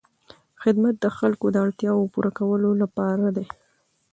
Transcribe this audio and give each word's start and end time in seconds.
خدمت 0.61 0.95
د 0.99 1.05
خلکو 1.17 1.45
د 1.51 1.55
اړتیاوو 1.65 2.11
پوره 2.13 2.31
کولو 2.39 2.69
لپاره 2.81 3.27
دی. 3.35 3.47